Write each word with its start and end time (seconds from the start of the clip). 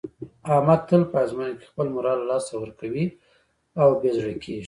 احمد 0.53 0.81
تل 0.87 1.01
په 1.11 1.17
ازموینه 1.23 1.55
کې 1.59 1.65
خپل 1.71 1.87
مورال 1.95 2.17
له 2.21 2.27
لاسه 2.31 2.53
ورکوي 2.57 3.05
او 3.81 3.89
بې 4.01 4.11
زړه 4.17 4.33
کېږي. 4.43 4.59